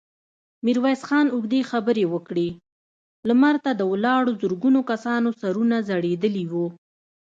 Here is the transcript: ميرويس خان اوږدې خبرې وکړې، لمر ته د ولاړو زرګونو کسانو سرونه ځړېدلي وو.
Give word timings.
ميرويس 0.65 1.01
خان 1.07 1.27
اوږدې 1.33 1.61
خبرې 1.71 2.05
وکړې، 2.13 2.49
لمر 3.27 3.55
ته 3.63 3.71
د 3.75 3.81
ولاړو 3.91 4.31
زرګونو 4.41 4.79
کسانو 4.91 5.29
سرونه 5.41 5.75
ځړېدلي 5.89 6.45
وو. 6.51 6.67